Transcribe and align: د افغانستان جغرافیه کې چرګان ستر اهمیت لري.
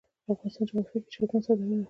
د 0.25 0.27
افغانستان 0.33 0.65
جغرافیه 0.67 0.99
کې 1.03 1.09
چرګان 1.13 1.41
ستر 1.43 1.53
اهمیت 1.55 1.65
لري. 1.69 1.79